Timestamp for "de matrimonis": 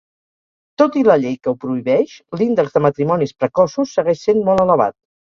2.77-3.33